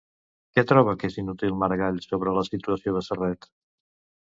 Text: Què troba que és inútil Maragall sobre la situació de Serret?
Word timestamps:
Què 0.55 0.63
troba 0.71 0.95
que 1.03 1.09
és 1.11 1.17
inútil 1.23 1.59
Maragall 1.65 2.01
sobre 2.07 2.35
la 2.39 2.45
situació 2.49 2.97
de 2.99 3.07
Serret? 3.11 3.49